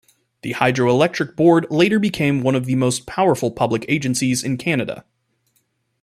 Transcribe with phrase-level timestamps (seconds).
[0.41, 5.05] The Hydro-Electric Board later became one of the most powerful public agencies in Canada.